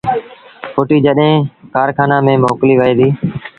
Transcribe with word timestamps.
ڦُٽيٚ 0.73 1.03
جڏهيݩ 1.05 1.47
کآرکآݩآݩ 1.73 2.25
ميݩ 2.25 2.41
موڪليٚ 2.43 2.79
وهي 2.79 2.93
ديٚ 2.99 3.13